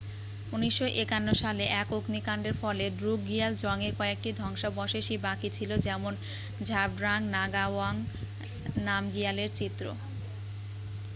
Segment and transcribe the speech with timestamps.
[0.51, 6.13] 1951 সালে এক অগ্নিকাণ্ডের ফলে ড্রুকগিয়াল জংয়ের কয়েকটি ধ্বংসাবশেষই বাকি ছিল যেমন
[6.67, 7.93] ঝাবড্রাং নাগাওয়াং
[8.85, 9.85] নামগিয়ালের চিত্র